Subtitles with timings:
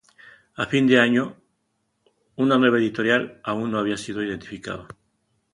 [0.55, 1.35] A fin de año,
[2.37, 4.87] una nueva editorial aún no había sido identificado.